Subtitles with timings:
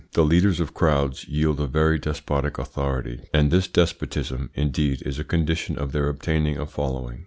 [0.13, 5.23] The leaders of crowds wield a very despotic authority, and this despotism indeed is a
[5.23, 7.19] condition of their obtaining a following.